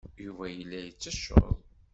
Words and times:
Yuba 0.25 0.45
yella 0.55 0.79
yettecceḍ. 0.85 1.45